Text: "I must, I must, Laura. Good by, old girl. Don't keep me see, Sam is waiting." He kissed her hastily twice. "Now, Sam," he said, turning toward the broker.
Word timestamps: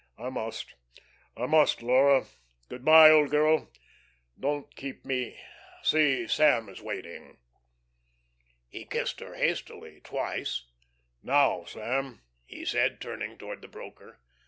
"I 0.17 0.31
must, 0.31 0.73
I 1.37 1.45
must, 1.45 1.83
Laura. 1.83 2.25
Good 2.69 2.83
by, 2.83 3.11
old 3.11 3.29
girl. 3.29 3.69
Don't 4.39 4.75
keep 4.75 5.05
me 5.05 5.39
see, 5.83 6.25
Sam 6.27 6.69
is 6.69 6.81
waiting." 6.81 7.37
He 8.67 8.83
kissed 8.83 9.19
her 9.19 9.35
hastily 9.35 10.01
twice. 10.03 10.65
"Now, 11.21 11.65
Sam," 11.65 12.23
he 12.45 12.65
said, 12.65 12.99
turning 12.99 13.37
toward 13.37 13.61
the 13.61 13.67
broker. 13.67 14.19